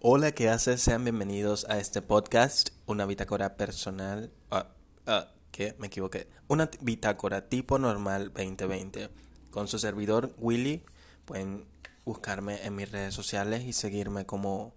Hola, 0.00 0.30
¿qué 0.30 0.48
haces? 0.48 0.80
Sean 0.80 1.02
bienvenidos 1.02 1.66
a 1.68 1.80
este 1.80 2.02
podcast, 2.02 2.68
una 2.86 3.04
bitácora 3.04 3.56
personal. 3.56 4.30
Ah, 4.48 4.68
¿Qué? 5.50 5.74
Me 5.80 5.88
equivoqué. 5.88 6.28
Una 6.46 6.70
bitácora 6.80 7.48
tipo 7.48 7.80
normal 7.80 8.32
2020. 8.32 9.10
Con 9.50 9.66
su 9.66 9.80
servidor 9.80 10.32
Willy, 10.38 10.84
pueden 11.24 11.64
buscarme 12.04 12.64
en 12.64 12.76
mis 12.76 12.92
redes 12.92 13.12
sociales 13.12 13.64
y 13.64 13.72
seguirme 13.72 14.24
como 14.24 14.72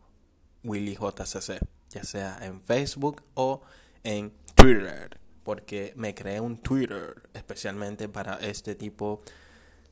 WillyJCC, 0.64 1.60
ya 1.92 2.04
sea 2.04 2.40
en 2.42 2.60
Facebook 2.60 3.22
o 3.36 3.62
en 4.04 4.34
Twitter, 4.56 5.20
porque 5.44 5.94
me 5.98 6.16
creé 6.16 6.40
un 6.40 6.58
Twitter 6.58 7.30
especialmente 7.36 8.10
para 8.10 8.38
este 8.38 8.74
tipo 8.74 9.22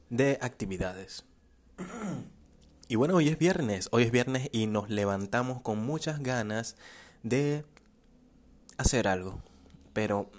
de 0.10 0.40
actividades. 0.42 1.24
Y 2.92 2.96
bueno, 2.96 3.16
hoy 3.18 3.28
es 3.28 3.38
viernes, 3.38 3.88
hoy 3.92 4.02
es 4.02 4.12
viernes 4.12 4.50
y 4.52 4.66
nos 4.66 4.90
levantamos 4.90 5.62
con 5.62 5.78
muchas 5.78 6.24
ganas 6.24 6.76
de 7.22 7.64
hacer 8.78 9.08
algo. 9.08 9.44
Pero, 9.94 10.32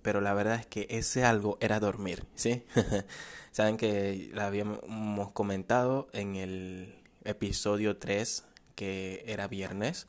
pero 0.00 0.22
la 0.22 0.32
verdad 0.32 0.54
es 0.54 0.64
que 0.64 0.86
ese 0.88 1.26
algo 1.26 1.58
era 1.60 1.80
dormir, 1.80 2.24
¿sí? 2.34 2.64
Saben 3.52 3.76
que 3.76 4.30
la 4.32 4.46
habíamos 4.46 5.32
comentado 5.32 6.08
en 6.14 6.36
el 6.36 6.94
episodio 7.24 7.98
3 7.98 8.42
que 8.74 9.22
era 9.26 9.46
viernes. 9.46 10.06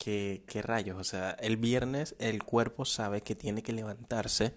Que, 0.00 0.42
qué 0.48 0.60
rayos, 0.60 0.98
o 0.98 1.04
sea, 1.04 1.30
el 1.38 1.56
viernes 1.56 2.16
el 2.18 2.42
cuerpo 2.42 2.84
sabe 2.84 3.20
que 3.20 3.36
tiene 3.36 3.62
que 3.62 3.72
levantarse, 3.72 4.54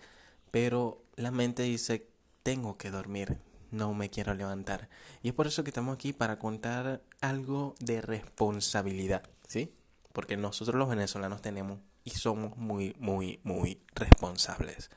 pero 0.50 1.04
la 1.16 1.30
mente 1.30 1.62
dice, 1.62 2.08
tengo 2.42 2.76
que 2.76 2.90
dormir, 2.90 3.38
no 3.72 3.94
me 3.94 4.10
quiero 4.10 4.34
levantar. 4.34 4.90
Y 5.24 5.30
es 5.30 5.34
por 5.34 5.48
eso 5.48 5.64
que 5.64 5.70
estamos 5.70 5.96
aquí 5.96 6.14
para 6.14 6.40
contar 6.40 7.02
algo 7.22 7.76
de 7.80 8.02
responsabilidad, 8.02 9.24
¿sí? 9.48 9.74
Porque 10.14 10.38
nosotros 10.38 10.76
los 10.76 10.90
venezolanos 10.90 11.42
tenemos 11.42 11.80
y 12.04 12.12
somos 12.12 12.56
muy, 12.58 12.96
muy, 13.00 13.40
muy 13.44 13.82
responsables. 13.96 14.90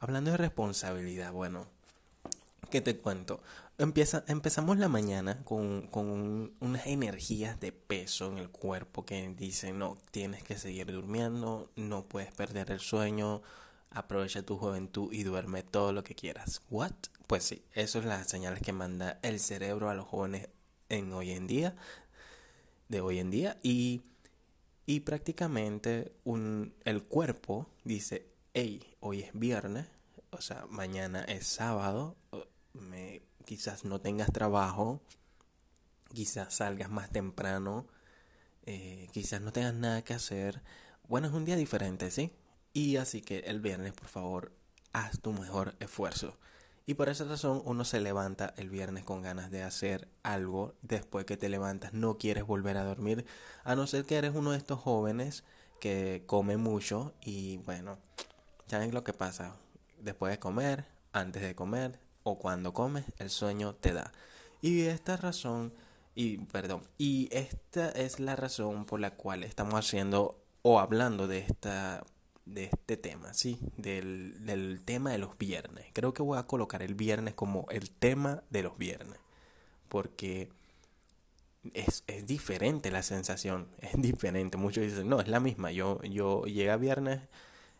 Hablando 0.00 0.32
de 0.32 0.36
responsabilidad, 0.36 1.32
bueno, 1.32 1.66
¿qué 2.70 2.80
te 2.80 2.96
cuento? 2.96 3.40
Empieza, 3.78 4.24
empezamos 4.26 4.78
la 4.78 4.88
mañana 4.88 5.38
con, 5.44 5.86
con 5.88 6.52
unas 6.60 6.86
energías 6.86 7.60
de 7.60 7.72
peso 7.72 8.32
en 8.32 8.38
el 8.38 8.50
cuerpo 8.50 9.04
que 9.04 9.28
dicen, 9.36 9.78
no, 9.78 9.98
tienes 10.10 10.42
que 10.42 10.58
seguir 10.58 10.90
durmiendo, 10.90 11.70
no 11.76 12.02
puedes 12.02 12.32
perder 12.32 12.70
el 12.70 12.80
sueño, 12.80 13.42
aprovecha 13.90 14.42
tu 14.42 14.56
juventud 14.56 15.12
y 15.12 15.22
duerme 15.22 15.62
todo 15.62 15.92
lo 15.92 16.02
que 16.04 16.14
quieras. 16.14 16.62
¿What? 16.70 16.92
Pues 17.26 17.44
sí, 17.44 17.64
eso 17.74 17.98
es 17.98 18.04
las 18.04 18.28
señales 18.28 18.62
que 18.62 18.72
manda 18.72 19.18
el 19.22 19.40
cerebro 19.40 19.90
a 19.90 19.94
los 19.94 20.06
jóvenes 20.06 20.48
en 20.88 21.12
hoy 21.12 21.32
en 21.32 21.46
día, 21.48 21.74
de 22.88 23.00
hoy 23.00 23.18
en 23.18 23.30
día, 23.30 23.58
y, 23.62 24.02
y 24.86 25.00
prácticamente 25.00 26.12
un, 26.24 26.74
el 26.84 27.02
cuerpo 27.02 27.68
dice, 27.82 28.28
hey, 28.54 28.94
hoy 29.00 29.22
es 29.22 29.30
viernes, 29.34 29.86
o 30.30 30.40
sea, 30.40 30.66
mañana 30.70 31.24
es 31.24 31.46
sábado, 31.48 32.16
me, 32.74 33.22
quizás 33.44 33.84
no 33.84 34.00
tengas 34.00 34.32
trabajo, 34.32 35.00
quizás 36.12 36.54
salgas 36.54 36.90
más 36.90 37.10
temprano, 37.10 37.88
eh, 38.66 39.08
quizás 39.12 39.40
no 39.40 39.52
tengas 39.52 39.74
nada 39.74 40.02
que 40.02 40.14
hacer. 40.14 40.62
Bueno, 41.08 41.28
es 41.28 41.34
un 41.34 41.44
día 41.44 41.56
diferente, 41.56 42.10
¿sí? 42.10 42.32
Y 42.72 42.96
así 42.98 43.22
que 43.22 43.40
el 43.40 43.60
viernes, 43.60 43.92
por 43.94 44.08
favor, 44.08 44.52
haz 44.92 45.20
tu 45.20 45.32
mejor 45.32 45.74
esfuerzo. 45.80 46.38
Y 46.88 46.94
por 46.94 47.08
esa 47.08 47.24
razón 47.24 47.62
uno 47.64 47.84
se 47.84 48.00
levanta 48.00 48.54
el 48.56 48.70
viernes 48.70 49.02
con 49.02 49.20
ganas 49.20 49.50
de 49.50 49.64
hacer 49.64 50.06
algo. 50.22 50.74
Después 50.82 51.26
que 51.26 51.36
te 51.36 51.48
levantas 51.48 51.92
no 51.92 52.16
quieres 52.16 52.46
volver 52.46 52.76
a 52.76 52.84
dormir. 52.84 53.26
A 53.64 53.74
no 53.74 53.88
ser 53.88 54.04
que 54.04 54.16
eres 54.16 54.36
uno 54.36 54.52
de 54.52 54.58
estos 54.58 54.78
jóvenes 54.78 55.42
que 55.80 56.22
come 56.26 56.56
mucho 56.56 57.12
y 57.20 57.58
bueno, 57.58 57.98
¿saben 58.66 58.94
lo 58.94 59.02
que 59.02 59.12
pasa? 59.12 59.56
Después 59.98 60.30
de 60.30 60.38
comer, 60.38 60.86
antes 61.12 61.42
de 61.42 61.56
comer 61.56 61.98
o 62.22 62.38
cuando 62.38 62.72
comes, 62.72 63.04
el 63.18 63.30
sueño 63.30 63.74
te 63.74 63.92
da. 63.92 64.12
Y 64.62 64.82
esta 64.82 65.16
razón, 65.16 65.72
y 66.14 66.38
perdón, 66.38 66.82
y 66.98 67.28
esta 67.32 67.90
es 67.90 68.20
la 68.20 68.36
razón 68.36 68.84
por 68.84 69.00
la 69.00 69.10
cual 69.10 69.42
estamos 69.42 69.74
haciendo 69.74 70.40
o 70.62 70.78
hablando 70.78 71.26
de 71.26 71.38
esta 71.38 72.04
de 72.46 72.64
este 72.64 72.96
tema, 72.96 73.34
sí, 73.34 73.58
del, 73.76 74.46
del, 74.46 74.80
tema 74.84 75.10
de 75.10 75.18
los 75.18 75.36
viernes. 75.36 75.86
Creo 75.92 76.14
que 76.14 76.22
voy 76.22 76.38
a 76.38 76.44
colocar 76.44 76.82
el 76.82 76.94
viernes 76.94 77.34
como 77.34 77.66
el 77.70 77.90
tema 77.90 78.42
de 78.50 78.62
los 78.62 78.78
viernes, 78.78 79.18
porque 79.88 80.48
es, 81.74 82.04
es 82.06 82.26
diferente 82.26 82.90
la 82.90 83.02
sensación, 83.02 83.68
es 83.80 84.00
diferente. 84.00 84.56
Muchos 84.56 84.84
dicen, 84.84 85.08
no, 85.08 85.20
es 85.20 85.28
la 85.28 85.40
misma. 85.40 85.72
Yo, 85.72 86.00
yo 86.02 86.44
llega 86.44 86.76
viernes, 86.76 87.20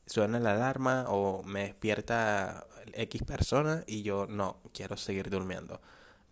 suena 0.07 0.41
la 0.41 0.53
alarma 0.53 1.07
o 1.09 1.43
me 1.45 1.63
despierta 1.63 2.67
X 2.93 3.23
persona 3.23 3.85
y 3.87 4.03
yo 4.03 4.27
no, 4.27 4.59
quiero 4.73 4.97
seguir 4.97 5.31
durmiendo. 5.31 5.81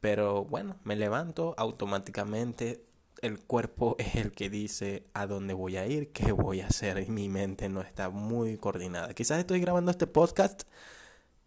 Pero 0.00 0.44
bueno, 0.44 0.76
me 0.84 0.96
levanto 0.96 1.54
automáticamente, 1.56 2.84
el 3.24 3.40
cuerpo 3.40 3.96
es 3.98 4.16
el 4.16 4.32
que 4.32 4.50
dice 4.50 5.04
a 5.14 5.26
dónde 5.26 5.54
voy 5.54 5.78
a 5.78 5.86
ir, 5.86 6.12
qué 6.12 6.32
voy 6.32 6.60
a 6.60 6.66
hacer 6.66 6.98
y 6.98 7.10
mi 7.10 7.30
mente 7.30 7.70
no 7.70 7.80
está 7.80 8.10
muy 8.10 8.58
coordinada. 8.58 9.14
Quizás 9.14 9.38
estoy 9.38 9.60
grabando 9.60 9.90
este 9.90 10.06
podcast 10.06 10.64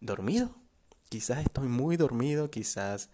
dormido, 0.00 0.56
quizás 1.08 1.38
estoy 1.38 1.68
muy 1.68 1.96
dormido, 1.96 2.50
quizás 2.50 3.10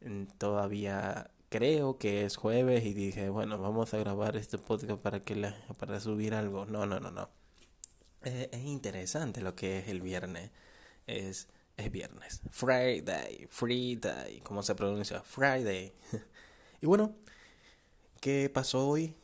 mm, 0.00 0.24
todavía 0.38 1.30
creo 1.50 1.98
que 1.98 2.24
es 2.24 2.36
jueves 2.36 2.86
y 2.86 2.94
dije, 2.94 3.28
bueno, 3.28 3.58
vamos 3.58 3.92
a 3.92 3.98
grabar 3.98 4.36
este 4.36 4.56
podcast 4.56 4.98
para 5.02 5.20
que 5.20 5.52
para 5.78 6.00
subir 6.00 6.32
algo. 6.32 6.64
No, 6.64 6.86
no, 6.86 6.98
no, 6.98 7.10
no. 7.10 7.28
Es, 8.22 8.48
es 8.50 8.64
interesante 8.64 9.42
lo 9.42 9.54
que 9.54 9.80
es 9.80 9.88
el 9.88 10.00
viernes. 10.00 10.52
Es 11.06 11.48
es 11.76 11.90
viernes. 11.90 12.40
Friday, 12.50 13.46
Friday, 13.50 14.40
¿cómo 14.40 14.62
se 14.62 14.74
pronuncia? 14.74 15.20
Friday. 15.20 15.92
y 16.80 16.86
bueno, 16.86 17.14
¿Qué 18.26 18.50
pasó 18.52 18.88
hoy? 18.88 19.14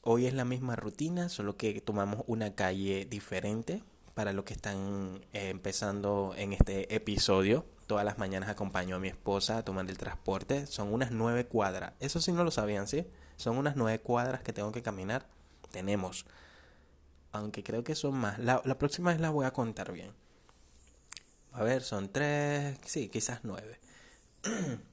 Hoy 0.00 0.24
es 0.24 0.32
la 0.32 0.46
misma 0.46 0.74
rutina, 0.74 1.28
solo 1.28 1.58
que 1.58 1.82
tomamos 1.82 2.24
una 2.26 2.54
calle 2.54 3.04
diferente 3.04 3.82
para 4.14 4.32
los 4.32 4.46
que 4.46 4.54
están 4.54 5.20
eh, 5.34 5.50
empezando 5.50 6.32
en 6.34 6.54
este 6.54 6.94
episodio. 6.94 7.66
Todas 7.86 8.06
las 8.06 8.16
mañanas 8.16 8.48
acompaño 8.48 8.96
a 8.96 9.00
mi 9.00 9.08
esposa 9.08 9.58
a 9.58 9.64
tomar 9.66 9.90
el 9.90 9.98
transporte. 9.98 10.66
Son 10.66 10.94
unas 10.94 11.10
nueve 11.10 11.44
cuadras. 11.44 11.92
Eso 12.00 12.22
sí 12.22 12.32
no 12.32 12.42
lo 12.42 12.50
sabían, 12.50 12.88
¿sí? 12.88 13.06
Son 13.36 13.58
unas 13.58 13.76
nueve 13.76 13.98
cuadras 13.98 14.42
que 14.42 14.54
tengo 14.54 14.72
que 14.72 14.80
caminar. 14.80 15.26
Tenemos. 15.70 16.24
Aunque 17.32 17.62
creo 17.62 17.84
que 17.84 17.94
son 17.94 18.14
más. 18.14 18.38
La, 18.38 18.62
próxima 18.78 19.10
vez 19.10 19.20
la 19.20 19.28
voy 19.28 19.44
a 19.44 19.52
contar 19.52 19.92
bien. 19.92 20.12
A 21.52 21.62
ver, 21.64 21.82
son 21.82 22.10
tres. 22.10 22.78
Sí, 22.86 23.10
quizás 23.10 23.40
nueve. 23.42 23.78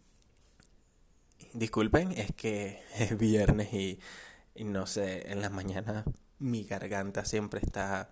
Disculpen, 1.56 2.12
es 2.12 2.34
que 2.36 2.84
es 2.98 3.18
viernes 3.18 3.74
y, 3.74 4.00
no 4.58 4.86
sé, 4.88 5.32
en 5.32 5.42
las 5.42 5.52
mañanas 5.52 6.06
mi 6.38 6.64
garganta 6.66 7.26
siempre 7.26 7.62
está... 7.64 8.10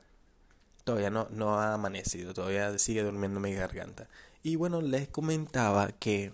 Todavía 0.85 1.09
no, 1.09 1.27
no 1.29 1.59
ha 1.59 1.73
amanecido, 1.73 2.33
todavía 2.33 2.77
sigue 2.77 3.03
durmiendo 3.03 3.39
mi 3.39 3.53
garganta. 3.53 4.07
Y 4.43 4.55
bueno, 4.55 4.81
les 4.81 5.07
comentaba 5.09 5.91
que... 5.91 6.33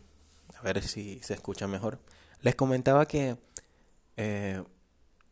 A 0.57 0.61
ver 0.61 0.83
si 0.83 1.19
se 1.23 1.33
escucha 1.33 1.67
mejor. 1.67 1.99
Les 2.41 2.55
comentaba 2.55 3.07
que 3.07 3.37
eh, 4.17 4.63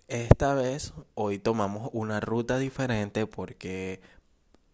esta 0.08 0.54
vez, 0.54 0.94
hoy 1.16 1.38
tomamos 1.38 1.90
una 1.94 2.20
ruta 2.20 2.58
diferente 2.58 3.28
porque 3.28 4.02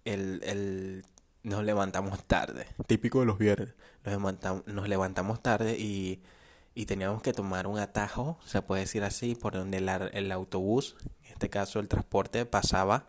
el, 0.06 0.42
el, 0.44 1.06
nos 1.44 1.64
levantamos 1.64 2.24
tarde. 2.24 2.68
Típico 2.88 3.22
de 3.22 3.26
los 3.26 3.38
viernes. 3.38 3.74
Nos 4.06 4.14
levantamos, 4.14 4.68
nos 4.68 4.88
levantamos 4.88 5.42
tarde 5.42 5.78
y 5.78 6.22
y 6.76 6.86
teníamos 6.86 7.22
que 7.22 7.34
tomar 7.34 7.68
un 7.68 7.80
atajo, 7.80 8.38
se 8.46 8.62
puede 8.62 8.82
decir 8.82 9.04
así, 9.04 9.36
por 9.36 9.54
donde 9.54 9.78
el, 9.78 10.32
autobús, 10.32 10.96
en 11.24 11.34
este 11.34 11.50
caso 11.50 11.80
el 11.80 11.88
transporte, 11.88 12.46
pasaba 12.46 13.06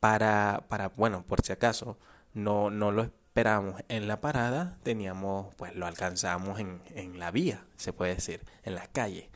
para, 0.00 0.64
para 0.68 0.88
bueno, 0.88 1.24
por 1.24 1.42
si 1.42 1.52
acaso 1.52 1.96
no, 2.34 2.70
no 2.70 2.90
lo 2.90 3.02
esperábamos 3.02 3.82
en 3.88 4.08
la 4.08 4.20
parada, 4.20 4.78
teníamos, 4.82 5.54
pues 5.54 5.76
lo 5.76 5.86
alcanzábamos 5.86 6.58
en, 6.58 6.82
en 6.94 7.18
la 7.18 7.30
vía, 7.30 7.64
se 7.76 7.92
puede 7.92 8.16
decir, 8.16 8.40
en 8.64 8.74
las 8.74 8.88
calles. 8.88 9.28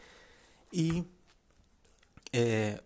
Y, 0.72 1.04
eh, 2.32 2.80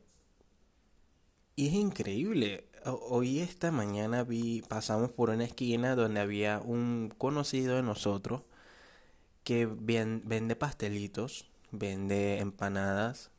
y 1.57 1.69
es 1.69 1.75
increíble, 1.75 2.67
hoy 2.85 3.41
esta 3.41 3.71
mañana 3.71 4.25
vi, 4.25 4.63
pasamos 4.63 5.11
por 5.11 5.31
una 5.31 5.45
esquina 5.45 5.95
donde 5.95 6.21
había 6.21 6.61
un 6.61 7.13
conocido 7.17 7.77
de 7.77 7.83
nosotros, 7.83 8.43
que 9.45 9.67
vende 9.67 10.57
pastelitos, 10.57 11.51
vende 11.71 12.39
empanadas. 12.39 13.31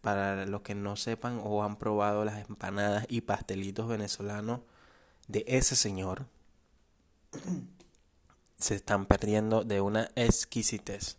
Para 0.00 0.46
los 0.46 0.62
que 0.62 0.76
no 0.76 0.96
sepan 0.96 1.40
o 1.42 1.64
han 1.64 1.76
probado 1.76 2.24
las 2.24 2.48
empanadas 2.48 3.04
y 3.08 3.22
pastelitos 3.22 3.88
venezolanos 3.88 4.60
de 5.26 5.44
ese 5.48 5.74
señor, 5.74 6.26
se 8.58 8.76
están 8.76 9.06
perdiendo 9.06 9.64
de 9.64 9.80
una 9.80 10.10
exquisitez. 10.14 11.18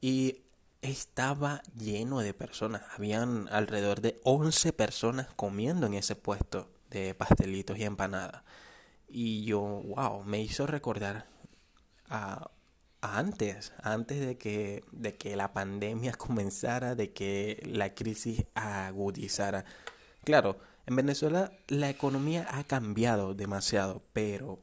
Y 0.00 0.42
estaba 0.82 1.62
lleno 1.76 2.20
de 2.20 2.34
personas. 2.34 2.82
Habían 2.96 3.48
alrededor 3.50 4.00
de 4.00 4.20
11 4.24 4.72
personas 4.72 5.28
comiendo 5.34 5.86
en 5.86 5.94
ese 5.94 6.14
puesto 6.14 6.68
de 6.90 7.14
pastelitos 7.14 7.78
y 7.78 7.84
empanadas. 7.84 8.42
Y 9.08 9.44
yo, 9.44 9.60
wow, 9.60 10.22
me 10.24 10.40
hizo 10.40 10.66
recordar 10.66 11.26
a, 12.08 12.50
antes, 13.04 13.72
antes 13.82 14.20
de 14.20 14.36
que, 14.38 14.84
de 14.92 15.14
que 15.16 15.36
la 15.36 15.52
pandemia 15.52 16.12
comenzara, 16.18 16.94
de 16.94 17.12
que 17.12 17.62
la 17.66 17.94
crisis 17.94 18.44
agudizara. 18.54 19.64
Claro, 20.24 20.58
en 20.86 20.96
Venezuela 20.96 21.52
la 21.68 21.90
economía 21.90 22.46
ha 22.50 22.64
cambiado 22.64 23.34
demasiado, 23.34 24.02
pero 24.12 24.60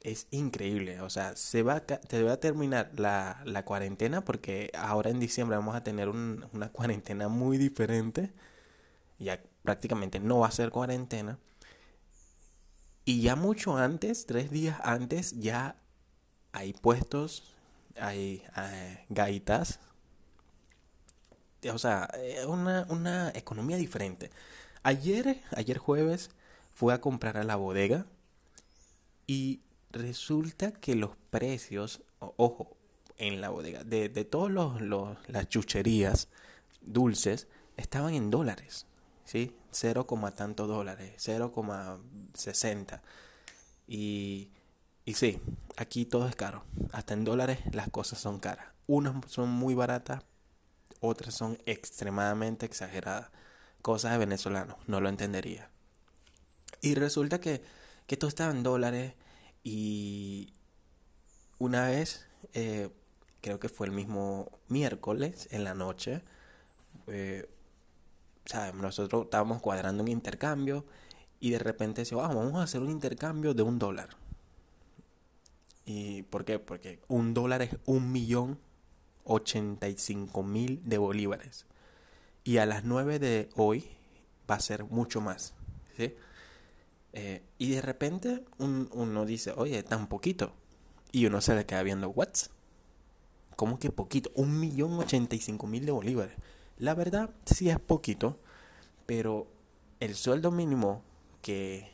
es 0.00 0.26
increíble. 0.30 1.00
O 1.00 1.10
sea, 1.10 1.34
se 1.36 1.62
va 1.62 1.76
a, 1.76 1.80
te 1.80 2.22
va 2.22 2.32
a 2.32 2.40
terminar 2.40 2.92
la, 2.96 3.42
la, 3.44 3.64
cuarentena 3.64 4.24
porque 4.24 4.70
ahora 4.76 5.10
en 5.10 5.18
diciembre 5.18 5.56
vamos 5.56 5.74
a 5.74 5.82
tener 5.82 6.08
una 6.08 6.68
cuarentena 6.72 7.28
muy 7.28 7.58
diferente. 7.58 8.32
Ya 9.18 9.40
prácticamente 9.62 10.20
no 10.20 10.40
va 10.40 10.48
a 10.48 10.52
ser 10.52 10.70
cuarentena. 10.70 11.38
Y 13.06 13.20
ya 13.22 13.36
mucho 13.36 13.76
antes, 13.76 14.26
tres 14.26 14.50
días 14.50 14.78
antes, 14.82 15.38
ya 15.40 15.76
hay 16.54 16.72
puestos, 16.72 17.42
hay, 18.00 18.42
eh, 18.56 19.04
gaitas. 19.10 19.80
O 21.72 21.78
sea, 21.78 22.08
una, 22.46 22.86
una 22.88 23.30
economía 23.34 23.76
diferente. 23.76 24.30
Ayer, 24.82 25.40
ayer 25.56 25.78
jueves, 25.78 26.30
fui 26.72 26.92
a 26.92 27.00
comprar 27.00 27.36
a 27.36 27.44
la 27.44 27.56
bodega 27.56 28.06
y 29.26 29.60
resulta 29.90 30.72
que 30.72 30.94
los 30.94 31.16
precios, 31.30 32.02
ojo, 32.18 32.76
en 33.16 33.40
la 33.40 33.48
bodega, 33.48 33.82
de, 33.82 34.08
de 34.08 34.24
todas 34.24 34.52
los, 34.80 35.28
las 35.28 35.48
chucherías 35.48 36.28
dulces, 36.82 37.48
estaban 37.76 38.14
en 38.14 38.30
dólares, 38.30 38.86
¿sí? 39.24 39.56
0, 39.70 40.06
tantos 40.36 40.68
dólares, 40.68 41.14
0,60. 41.18 43.00
Y, 43.88 44.50
y 45.04 45.14
sí, 45.14 45.40
aquí 45.76 46.06
todo 46.06 46.28
es 46.28 46.36
caro. 46.36 46.64
Hasta 46.92 47.14
en 47.14 47.24
dólares 47.24 47.58
las 47.72 47.90
cosas 47.90 48.18
son 48.18 48.40
caras. 48.40 48.66
Unas 48.86 49.30
son 49.30 49.50
muy 49.50 49.74
baratas, 49.74 50.22
otras 51.00 51.34
son 51.34 51.58
extremadamente 51.66 52.66
exageradas. 52.66 53.30
Cosas 53.82 54.12
de 54.12 54.18
venezolanos, 54.18 54.76
no 54.86 55.00
lo 55.00 55.08
entendería. 55.10 55.70
Y 56.80 56.94
resulta 56.94 57.40
que, 57.40 57.62
que 58.06 58.16
todo 58.16 58.28
estaba 58.28 58.50
en 58.50 58.62
dólares 58.62 59.14
y 59.62 60.54
una 61.58 61.86
vez, 61.88 62.26
eh, 62.52 62.90
creo 63.40 63.58
que 63.60 63.68
fue 63.68 63.86
el 63.86 63.92
mismo 63.92 64.50
miércoles 64.68 65.48
en 65.50 65.64
la 65.64 65.74
noche, 65.74 66.22
eh, 67.06 67.48
nosotros 68.74 69.24
estábamos 69.24 69.62
cuadrando 69.62 70.02
un 70.02 70.08
intercambio 70.08 70.84
y 71.40 71.50
de 71.50 71.58
repente 71.58 72.02
decía, 72.02 72.18
vamos 72.18 72.54
a 72.56 72.62
hacer 72.62 72.82
un 72.82 72.90
intercambio 72.90 73.54
de 73.54 73.62
un 73.62 73.78
dólar. 73.78 74.10
¿Y 75.84 76.22
por 76.22 76.44
qué? 76.44 76.58
Porque 76.58 77.00
un 77.08 77.34
dólar 77.34 77.62
es 77.62 77.76
un 77.84 78.10
millón 78.10 78.58
ochenta 79.24 79.88
y 79.88 79.96
cinco 79.98 80.42
mil 80.42 80.82
de 80.84 80.98
bolívares. 80.98 81.66
Y 82.42 82.58
a 82.58 82.66
las 82.66 82.84
nueve 82.84 83.18
de 83.18 83.48
hoy 83.56 83.88
va 84.50 84.56
a 84.56 84.60
ser 84.60 84.84
mucho 84.84 85.20
más. 85.20 85.54
¿sí? 85.96 86.14
Eh, 87.12 87.42
y 87.58 87.70
de 87.70 87.82
repente 87.82 88.44
uno 88.58 89.24
dice, 89.24 89.52
oye, 89.56 89.82
tan 89.82 90.08
poquito. 90.08 90.52
Y 91.12 91.26
uno 91.26 91.40
se 91.40 91.54
le 91.54 91.64
queda 91.64 91.82
viendo, 91.82 92.08
¿what? 92.10 92.30
¿Cómo 93.56 93.78
que 93.78 93.90
poquito? 93.90 94.30
Un 94.34 94.58
millón 94.58 94.98
ochenta 94.98 95.36
y 95.36 95.40
cinco 95.40 95.66
mil 95.66 95.86
de 95.86 95.92
bolívares. 95.92 96.34
La 96.76 96.94
verdad, 96.94 97.30
sí 97.46 97.70
es 97.70 97.78
poquito, 97.78 98.40
pero 99.06 99.46
el 100.00 100.16
sueldo 100.16 100.50
mínimo 100.50 101.02
que 101.40 101.88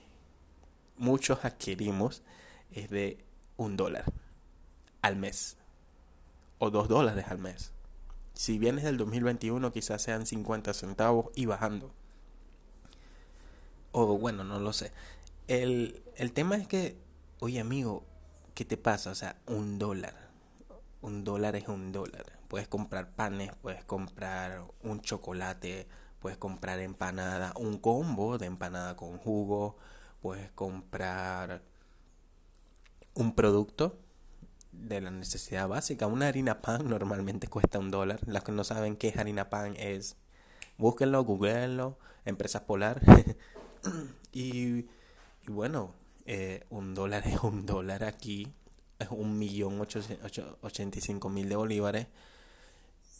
muchos 0.96 1.44
adquirimos 1.44 2.22
es 2.72 2.88
de 2.88 3.18
un 3.60 3.76
dólar 3.76 4.04
al 5.02 5.16
mes. 5.16 5.56
O 6.58 6.70
dos 6.70 6.88
dólares 6.88 7.26
al 7.28 7.38
mes. 7.38 7.72
Si 8.32 8.58
vienes 8.58 8.84
del 8.84 8.96
2021 8.96 9.70
quizás 9.70 10.00
sean 10.00 10.26
50 10.26 10.72
centavos 10.72 11.26
y 11.34 11.44
bajando. 11.44 11.92
O 13.92 14.18
bueno, 14.18 14.44
no 14.44 14.58
lo 14.58 14.72
sé. 14.72 14.92
El, 15.46 16.02
el 16.16 16.32
tema 16.32 16.56
es 16.56 16.66
que, 16.66 16.96
oye 17.40 17.60
amigo, 17.60 18.02
¿qué 18.54 18.64
te 18.64 18.78
pasa? 18.78 19.10
O 19.10 19.14
sea, 19.14 19.36
un 19.46 19.78
dólar. 19.78 20.14
Un 21.02 21.24
dólar 21.24 21.54
es 21.56 21.68
un 21.68 21.92
dólar. 21.92 22.24
Puedes 22.48 22.66
comprar 22.66 23.10
panes, 23.10 23.52
puedes 23.60 23.84
comprar 23.84 24.62
un 24.82 25.02
chocolate, 25.02 25.86
puedes 26.18 26.38
comprar 26.38 26.78
empanada, 26.78 27.52
un 27.56 27.78
combo 27.78 28.38
de 28.38 28.46
empanada 28.46 28.96
con 28.96 29.18
jugo, 29.18 29.76
puedes 30.22 30.50
comprar 30.52 31.62
un 33.14 33.34
producto 33.34 33.98
de 34.72 35.00
la 35.00 35.10
necesidad 35.10 35.68
básica. 35.68 36.06
Una 36.06 36.28
harina 36.28 36.62
pan 36.62 36.88
normalmente 36.88 37.48
cuesta 37.48 37.78
un 37.78 37.90
dólar. 37.90 38.20
Las 38.26 38.44
que 38.44 38.52
no 38.52 38.64
saben 38.64 38.96
qué 38.96 39.08
es 39.08 39.16
harina 39.16 39.50
pan 39.50 39.74
es, 39.76 40.16
búsquenlo, 40.78 41.24
googleenlo, 41.24 41.98
empresas 42.24 42.62
polar. 42.62 43.00
y 44.32 44.86
y 45.46 45.50
bueno, 45.50 45.94
eh, 46.26 46.64
un 46.70 46.94
dólar 46.94 47.26
es 47.26 47.40
un 47.42 47.66
dólar 47.66 48.04
aquí, 48.04 48.52
es 48.98 49.08
un 49.10 49.38
millón 49.38 49.80
ochenta 49.80 50.98
y 50.98 51.00
cinco 51.00 51.28
mil 51.28 51.48
de 51.48 51.56
bolívares. 51.56 52.06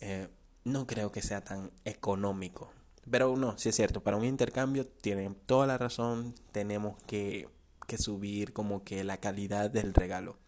Eh, 0.00 0.28
no 0.64 0.86
creo 0.86 1.10
que 1.10 1.22
sea 1.22 1.42
tan 1.42 1.70
económico. 1.84 2.72
Pero 3.10 3.36
no, 3.36 3.56
sí 3.58 3.70
es 3.70 3.76
cierto, 3.76 4.02
para 4.02 4.16
un 4.16 4.24
intercambio 4.24 4.86
tienen 4.86 5.34
toda 5.34 5.66
la 5.66 5.78
razón, 5.78 6.34
tenemos 6.52 7.02
que, 7.06 7.48
que 7.90 7.98
subir 7.98 8.52
como 8.52 8.84
que 8.84 9.02
la 9.02 9.16
calidad 9.16 9.68
del 9.68 9.94
regalo. 9.94 10.38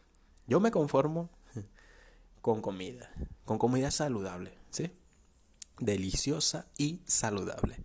Yo 0.47 0.61
me 0.61 0.71
conformo 0.71 1.29
con 2.41 2.63
comida, 2.63 3.11
con 3.45 3.59
comida 3.59 3.91
saludable, 3.91 4.57
¿sí? 4.71 4.93
Deliciosa 5.81 6.69
y 6.79 7.01
saludable. 7.05 7.79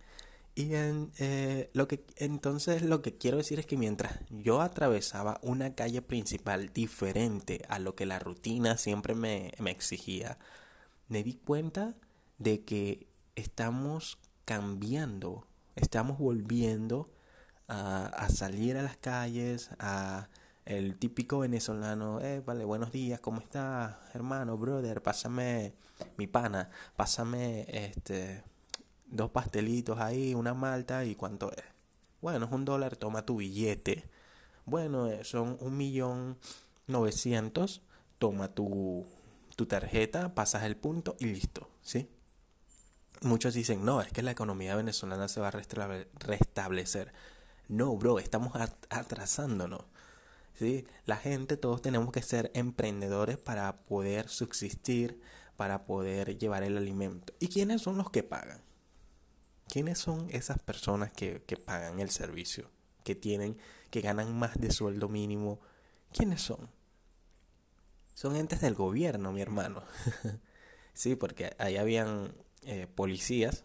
Y 0.54 0.74
en, 0.74 1.10
eh, 1.18 1.70
lo 1.72 1.88
que 1.88 2.04
entonces 2.18 2.82
lo 2.82 3.02
que 3.02 3.16
quiero 3.16 3.38
decir 3.38 3.58
es 3.58 3.66
que 3.66 3.76
mientras 3.76 4.20
yo 4.30 4.60
atravesaba 4.60 5.40
una 5.42 5.74
calle 5.74 6.02
principal 6.02 6.72
diferente 6.72 7.64
a 7.68 7.80
lo 7.80 7.96
que 7.96 8.06
la 8.06 8.20
rutina 8.20 8.76
siempre 8.76 9.16
me, 9.16 9.54
me 9.58 9.72
exigía, 9.72 10.38
me 11.08 11.24
di 11.24 11.34
cuenta 11.34 11.96
de 12.38 12.62
que 12.62 13.08
estamos 13.34 14.18
cambiando, 14.44 15.48
estamos 15.74 16.18
volviendo 16.18 17.10
a, 17.68 18.28
salir 18.30 18.76
a 18.76 18.82
las 18.82 18.96
calles, 18.96 19.70
a 19.78 20.28
el 20.64 20.98
típico 20.98 21.40
venezolano, 21.40 22.20
eh, 22.20 22.42
vale, 22.44 22.64
buenos 22.64 22.92
días, 22.92 23.20
¿cómo 23.20 23.40
está, 23.40 24.00
hermano, 24.14 24.56
brother? 24.58 25.02
Pásame 25.02 25.74
mi 26.16 26.26
pana, 26.26 26.70
pásame 26.96 27.66
este 27.68 28.42
dos 29.06 29.30
pastelitos 29.30 29.98
ahí, 29.98 30.34
una 30.34 30.54
malta 30.54 31.04
y 31.04 31.14
cuánto 31.14 31.52
es. 31.52 31.64
Bueno, 32.20 32.46
es 32.46 32.52
un 32.52 32.64
dólar, 32.64 32.96
toma 32.96 33.24
tu 33.24 33.36
billete. 33.36 34.04
Bueno, 34.66 35.08
eh, 35.08 35.24
son 35.24 35.56
un 35.60 35.76
millón 35.76 36.36
novecientos, 36.86 37.82
toma 38.18 38.48
tu, 38.48 39.06
tu 39.56 39.66
tarjeta, 39.66 40.34
pasas 40.34 40.64
el 40.64 40.76
punto 40.76 41.16
y 41.18 41.26
listo, 41.26 41.70
¿sí? 41.82 42.08
Muchos 43.22 43.54
dicen, 43.54 43.84
no, 43.84 44.00
es 44.00 44.12
que 44.12 44.22
la 44.22 44.30
economía 44.30 44.76
venezolana 44.76 45.28
se 45.28 45.40
va 45.40 45.48
a 45.48 46.06
restablecer. 46.20 47.12
No, 47.68 47.94
bro, 47.96 48.18
estamos 48.18 48.52
atrasándonos. 48.88 49.84
¿sí? 50.54 50.86
La 51.04 51.16
gente, 51.16 51.56
todos 51.56 51.82
tenemos 51.82 52.12
que 52.12 52.22
ser 52.22 52.50
emprendedores 52.54 53.36
para 53.36 53.84
poder 53.84 54.28
subsistir, 54.28 55.20
para 55.56 55.84
poder 55.84 56.38
llevar 56.38 56.62
el 56.62 56.76
alimento. 56.76 57.34
¿Y 57.38 57.48
quiénes 57.48 57.82
son 57.82 57.98
los 57.98 58.10
que 58.10 58.22
pagan? 58.22 58.60
¿Quiénes 59.68 59.98
son 59.98 60.28
esas 60.30 60.58
personas 60.58 61.12
que, 61.12 61.42
que 61.44 61.58
pagan 61.58 62.00
el 62.00 62.10
servicio? 62.10 62.70
Que 63.04 63.14
tienen, 63.14 63.58
que 63.90 64.00
ganan 64.00 64.36
más 64.38 64.58
de 64.58 64.70
sueldo 64.70 65.08
mínimo. 65.10 65.60
¿Quiénes 66.12 66.40
son? 66.40 66.70
Son 68.14 68.34
entes 68.34 68.62
del 68.62 68.74
gobierno, 68.74 69.30
mi 69.30 69.42
hermano. 69.42 69.84
sí, 70.94 71.16
porque 71.16 71.54
ahí 71.58 71.76
habían 71.76 72.34
eh, 72.62 72.86
policías 72.86 73.64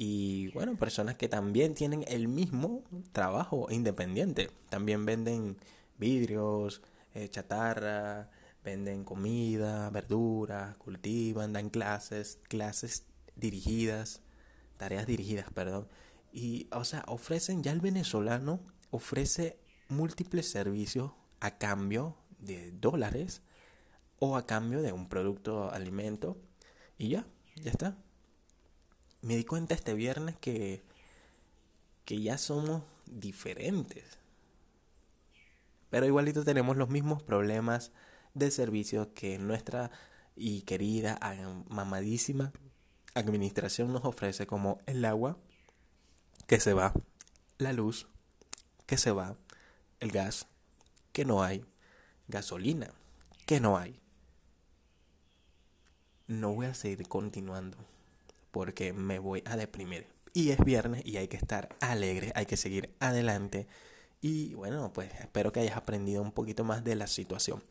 y 0.00 0.48
bueno, 0.52 0.76
personas 0.76 1.16
que 1.16 1.28
también 1.28 1.74
tienen 1.74 2.04
el 2.06 2.28
mismo 2.28 2.84
trabajo 3.10 3.66
independiente. 3.68 4.48
También 4.68 5.04
venden 5.04 5.56
vidrios, 5.98 6.82
eh, 7.14 7.28
chatarra, 7.28 8.30
venden 8.62 9.02
comida, 9.02 9.90
verduras, 9.90 10.76
cultivan, 10.76 11.52
dan 11.52 11.68
clases, 11.68 12.38
clases 12.48 13.06
dirigidas 13.34 14.22
tareas 14.78 15.06
dirigidas, 15.06 15.50
perdón. 15.52 15.86
Y, 16.32 16.68
o 16.72 16.84
sea, 16.84 17.04
ofrecen, 17.08 17.62
ya 17.62 17.72
el 17.72 17.80
venezolano 17.80 18.60
ofrece 18.90 19.58
múltiples 19.88 20.48
servicios 20.48 21.12
a 21.40 21.58
cambio 21.58 22.16
de 22.38 22.70
dólares 22.72 23.42
o 24.18 24.36
a 24.36 24.46
cambio 24.46 24.80
de 24.80 24.92
un 24.92 25.08
producto 25.08 25.70
alimento. 25.70 26.38
Y 26.96 27.08
ya, 27.08 27.26
ya 27.56 27.70
está. 27.70 27.98
Me 29.20 29.36
di 29.36 29.44
cuenta 29.44 29.74
este 29.74 29.94
viernes 29.94 30.36
que, 30.36 30.82
que 32.04 32.20
ya 32.20 32.38
somos 32.38 32.82
diferentes. 33.06 34.18
Pero 35.90 36.06
igualito 36.06 36.44
tenemos 36.44 36.76
los 36.76 36.88
mismos 36.88 37.22
problemas 37.22 37.92
de 38.34 38.50
servicio 38.50 39.12
que 39.14 39.38
nuestra 39.38 39.90
y 40.36 40.62
querida, 40.62 41.18
mamadísima 41.68 42.52
administración 43.14 43.92
nos 43.92 44.04
ofrece 44.04 44.46
como 44.46 44.80
el 44.86 45.04
agua 45.04 45.36
que 46.46 46.60
se 46.60 46.72
va, 46.72 46.94
la 47.58 47.72
luz 47.72 48.06
que 48.86 48.96
se 48.96 49.10
va, 49.10 49.36
el 49.98 50.12
gas 50.12 50.46
que 51.12 51.24
no 51.24 51.42
hay, 51.42 51.64
gasolina 52.28 52.92
que 53.46 53.60
no 53.60 53.76
hay. 53.76 54.00
No 56.26 56.54
voy 56.54 56.66
a 56.66 56.74
seguir 56.74 57.08
continuando 57.08 57.78
porque 58.50 58.92
me 58.92 59.18
voy 59.18 59.42
a 59.46 59.56
deprimir. 59.56 60.06
Y 60.32 60.50
es 60.50 60.58
viernes 60.58 61.04
y 61.04 61.16
hay 61.16 61.28
que 61.28 61.36
estar 61.36 61.68
alegre, 61.80 62.32
hay 62.34 62.46
que 62.46 62.56
seguir 62.56 62.94
adelante. 63.00 63.66
Y 64.20 64.54
bueno, 64.54 64.92
pues 64.92 65.12
espero 65.20 65.52
que 65.52 65.60
hayas 65.60 65.76
aprendido 65.76 66.22
un 66.22 66.32
poquito 66.32 66.64
más 66.64 66.84
de 66.84 66.96
la 66.96 67.06
situación. 67.06 67.62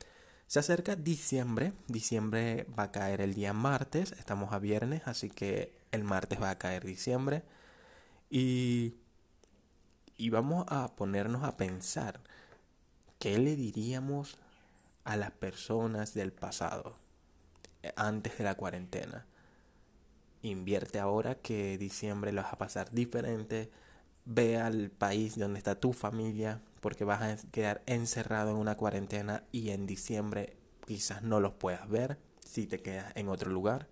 Se 0.47 0.59
acerca 0.59 0.95
diciembre, 0.95 1.73
diciembre 1.87 2.65
va 2.77 2.83
a 2.83 2.91
caer 2.91 3.19
el 3.21 3.33
día 3.33 3.51
martes, 3.51 4.13
estamos 4.13 4.53
a 4.53 4.59
viernes, 4.59 5.01
así 5.05 5.29
que 5.29 5.77
el 5.91 6.05
martes 6.05 6.41
va 6.41 6.51
a 6.51 6.57
caer 6.57 6.85
diciembre. 6.85 7.43
Y, 8.29 8.95
y 10.17 10.29
vamos 10.29 10.65
a 10.69 10.95
ponernos 10.95 11.43
a 11.43 11.57
pensar, 11.57 12.21
¿qué 13.19 13.37
le 13.37 13.55
diríamos 13.57 14.37
a 15.03 15.17
las 15.17 15.31
personas 15.31 16.13
del 16.13 16.31
pasado, 16.31 16.95
eh, 17.83 17.91
antes 17.97 18.37
de 18.37 18.43
la 18.45 18.55
cuarentena? 18.55 19.25
Invierte 20.41 20.99
ahora 20.99 21.35
que 21.35 21.77
diciembre 21.77 22.31
lo 22.31 22.41
vas 22.41 22.53
a 22.53 22.57
pasar 22.57 22.91
diferente. 22.91 23.69
Ve 24.25 24.57
al 24.57 24.89
país 24.91 25.37
donde 25.37 25.59
está 25.59 25.79
tu 25.79 25.93
familia, 25.93 26.61
porque 26.81 27.05
vas 27.05 27.21
a 27.21 27.37
quedar 27.51 27.81
encerrado 27.85 28.51
en 28.51 28.57
una 28.57 28.75
cuarentena 28.75 29.43
y 29.51 29.69
en 29.69 29.87
diciembre 29.87 30.57
quizás 30.85 31.23
no 31.23 31.39
los 31.39 31.53
puedas 31.53 31.87
ver 31.89 32.17
si 32.43 32.67
te 32.67 32.81
quedas 32.81 33.11
en 33.15 33.29
otro 33.29 33.51
lugar. 33.51 33.87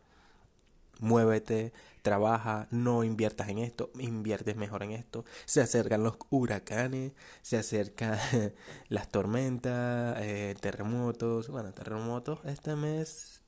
Muévete, 0.99 1.73
trabaja, 2.03 2.67
no 2.71 3.03
inviertas 3.03 3.49
en 3.49 3.57
esto, 3.57 3.91
inviertes 3.99 4.55
mejor 4.55 4.83
en 4.83 4.91
esto. 4.91 5.25
Se 5.45 5.61
acercan 5.61 6.03
los 6.03 6.17
huracanes, 6.29 7.11
se 7.41 7.57
acercan 7.57 8.17
las 8.89 9.09
tormentas, 9.09 10.17
eh, 10.21 10.55
terremotos. 10.61 11.49
Bueno, 11.49 11.73
terremotos 11.73 12.39
este 12.45 12.75
mes 12.77 13.41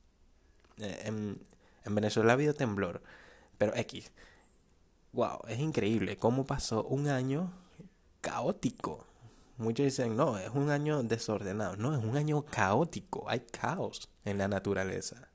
eh, 0.78 1.02
en, 1.06 1.40
en 1.88 1.94
Venezuela 1.94 2.32
ha 2.32 2.34
habido 2.34 2.54
temblor, 2.54 3.02
pero 3.58 3.74
X. 3.74 4.12
Wow, 5.12 5.40
es 5.48 5.58
increíble 5.58 6.16
cómo 6.16 6.46
pasó 6.46 6.84
un 6.84 7.08
año 7.08 7.52
caótico. 8.20 9.06
Muchos 9.56 9.84
dicen, 9.84 10.16
no, 10.16 10.38
es 10.38 10.50
un 10.50 10.70
año 10.70 11.02
desordenado. 11.02 11.76
No, 11.76 11.96
es 11.96 12.04
un 12.04 12.16
año 12.16 12.42
caótico. 12.42 13.28
Hay 13.28 13.40
caos 13.40 14.08
en 14.24 14.38
la 14.38 14.46
naturaleza. 14.46 15.28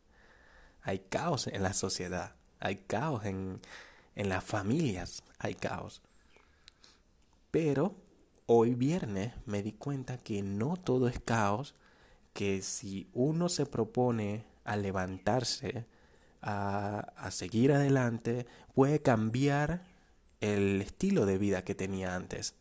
Hay 0.81 0.99
caos 0.99 1.47
en 1.47 1.61
la 1.63 1.73
sociedad. 1.73 2.35
Hay 2.59 2.77
caos 2.77 3.25
en, 3.25 3.59
en 4.15 4.29
las 4.29 4.43
familias. 4.43 5.23
Hay 5.39 5.55
caos. 5.55 6.01
Pero 7.51 7.95
hoy 8.45 8.75
viernes 8.75 9.33
me 9.45 9.61
di 9.61 9.73
cuenta 9.73 10.17
que 10.17 10.41
no 10.41 10.77
todo 10.77 11.09
es 11.09 11.19
caos. 11.19 11.75
Que 12.31 12.61
si 12.61 13.09
uno 13.13 13.49
se 13.49 13.65
propone 13.65 14.45
a 14.63 14.77
levantarse, 14.77 15.85
a, 16.43 17.29
seguir 17.31 17.71
adelante, 17.71 18.45
puede 18.75 19.01
cambiar 19.01 19.83
el 20.41 20.81
estilo 20.81 21.25
de 21.25 21.37
vida 21.37 21.63
que 21.63 21.75
tenía 21.75 22.15
antes. 22.15 22.55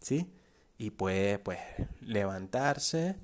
¿Sí? 0.00 0.30
y 0.78 0.90
puede 0.90 1.38
pues 1.38 1.58
levantarse, 2.00 3.16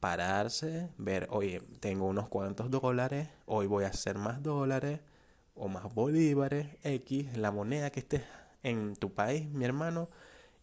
pararse, 0.00 0.90
ver, 0.98 1.28
oye, 1.30 1.60
tengo 1.80 2.06
unos 2.06 2.28
cuantos 2.28 2.70
dólares, 2.70 3.28
hoy 3.46 3.66
voy 3.66 3.84
a 3.84 3.88
hacer 3.88 4.18
más 4.18 4.42
dólares 4.42 5.00
o 5.54 5.68
más 5.68 5.94
bolívares, 5.94 6.68
X, 6.82 7.36
la 7.36 7.50
moneda 7.50 7.90
que 7.90 8.00
esté 8.00 8.24
en 8.62 8.96
tu 8.96 9.12
país, 9.12 9.48
mi 9.50 9.64
hermano, 9.64 10.08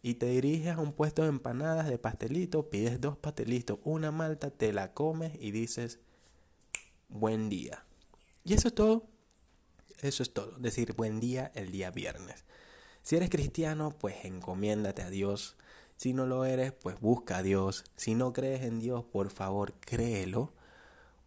y 0.02 0.14
te 0.14 0.26
diriges 0.26 0.76
a 0.76 0.80
un 0.80 0.92
puesto 0.92 1.22
de 1.22 1.28
empanadas, 1.28 1.88
de 1.88 1.98
pastelitos, 1.98 2.66
pides 2.66 3.00
dos 3.00 3.16
pastelitos, 3.16 3.78
una 3.84 4.10
malta, 4.10 4.50
te 4.50 4.72
la 4.72 4.92
comes 4.92 5.32
y 5.40 5.52
dices, 5.52 6.00
buen 7.08 7.48
día. 7.48 7.84
Y 8.44 8.54
eso 8.54 8.68
es 8.68 8.74
todo. 8.74 9.08
Eso 10.00 10.22
es 10.22 10.32
todo. 10.32 10.58
Decir 10.58 10.94
buen 10.94 11.20
día 11.20 11.50
el 11.54 11.70
día 11.70 11.90
viernes. 11.90 12.44
Si 13.02 13.16
eres 13.16 13.30
cristiano, 13.30 13.90
pues 13.98 14.24
encomiéndate 14.24 15.02
a 15.02 15.10
Dios 15.10 15.56
si 16.02 16.14
no 16.14 16.26
lo 16.26 16.44
eres, 16.44 16.72
pues 16.72 16.98
busca 16.98 17.36
a 17.36 17.42
Dios. 17.44 17.84
Si 17.94 18.16
no 18.16 18.32
crees 18.32 18.62
en 18.62 18.80
Dios, 18.80 19.04
por 19.04 19.30
favor, 19.30 19.74
créelo, 19.74 20.52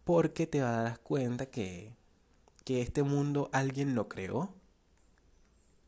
porque 0.04 0.46
te 0.46 0.58
darás 0.58 0.98
cuenta 0.98 1.46
que, 1.46 1.96
que 2.62 2.82
este 2.82 3.02
mundo 3.02 3.48
alguien 3.52 3.94
lo 3.94 4.10
creó, 4.10 4.52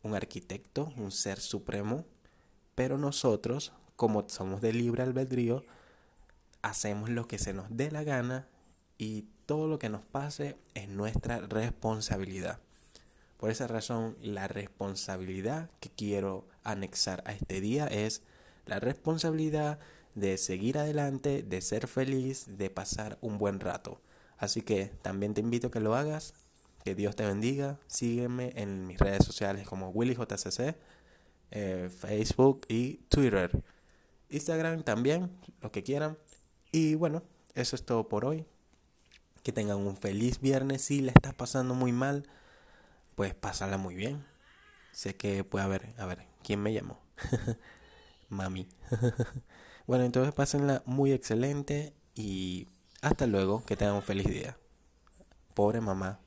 un 0.02 0.14
arquitecto, 0.14 0.90
un 0.96 1.12
ser 1.12 1.38
supremo, 1.38 2.06
pero 2.74 2.96
nosotros, 2.96 3.74
como 3.94 4.26
somos 4.26 4.62
de 4.62 4.72
libre 4.72 5.02
albedrío, 5.02 5.64
hacemos 6.62 7.10
lo 7.10 7.28
que 7.28 7.38
se 7.38 7.52
nos 7.52 7.66
dé 7.68 7.90
la 7.90 8.04
gana 8.04 8.48
y 8.98 9.26
todo 9.46 9.68
lo 9.68 9.78
que 9.78 9.88
nos 9.88 10.04
pase 10.04 10.56
es 10.74 10.88
nuestra 10.88 11.38
responsabilidad. 11.38 12.58
Por 13.38 13.50
esa 13.50 13.68
razón, 13.68 14.16
la 14.20 14.48
responsabilidad 14.48 15.70
que 15.80 15.90
quiero 15.90 16.48
anexar 16.64 17.22
a 17.24 17.32
este 17.32 17.60
día 17.60 17.86
es 17.86 18.22
la 18.66 18.80
responsabilidad 18.80 19.78
de 20.16 20.36
seguir 20.36 20.76
adelante, 20.76 21.44
de 21.44 21.60
ser 21.60 21.86
feliz, 21.86 22.58
de 22.58 22.68
pasar 22.68 23.16
un 23.20 23.38
buen 23.38 23.60
rato. 23.60 24.00
Así 24.36 24.62
que 24.62 24.86
también 25.02 25.34
te 25.34 25.40
invito 25.40 25.68
a 25.68 25.70
que 25.70 25.80
lo 25.80 25.94
hagas. 25.94 26.34
Que 26.84 26.94
Dios 26.94 27.14
te 27.16 27.24
bendiga. 27.24 27.78
Sígueme 27.86 28.52
en 28.56 28.86
mis 28.86 28.98
redes 28.98 29.24
sociales 29.24 29.66
como 29.68 29.90
WillyJCC, 29.90 30.76
eh, 31.50 31.90
Facebook 31.96 32.62
y 32.68 32.98
Twitter. 33.08 33.62
Instagram 34.30 34.82
también, 34.82 35.30
lo 35.60 35.70
que 35.70 35.82
quieran. 35.82 36.18
Y 36.72 36.96
bueno, 36.96 37.22
eso 37.54 37.76
es 37.76 37.84
todo 37.84 38.08
por 38.08 38.24
hoy. 38.24 38.46
Que 39.48 39.52
tengan 39.52 39.78
un 39.78 39.96
feliz 39.96 40.42
viernes. 40.42 40.82
Si 40.82 41.00
le 41.00 41.08
estás 41.08 41.32
pasando 41.32 41.72
muy 41.72 41.90
mal, 41.90 42.28
pues 43.14 43.34
pásala 43.34 43.78
muy 43.78 43.94
bien. 43.94 44.26
Sé 44.92 45.16
que 45.16 45.42
puede 45.42 45.64
haber, 45.64 45.94
a 45.96 46.04
ver, 46.04 46.26
¿quién 46.42 46.62
me 46.62 46.70
llamó? 46.70 47.00
mami. 48.28 48.68
bueno, 49.86 50.04
entonces 50.04 50.34
pásenla 50.34 50.82
muy 50.84 51.12
excelente 51.12 51.94
y 52.14 52.68
hasta 53.00 53.26
luego, 53.26 53.64
que 53.64 53.74
tengan 53.74 53.94
un 53.94 54.02
feliz 54.02 54.26
día. 54.26 54.58
Pobre 55.54 55.80
mamá, 55.80 56.20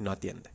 no 0.00 0.10
atiende. 0.10 0.50